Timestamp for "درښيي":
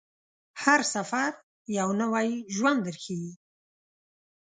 2.87-3.31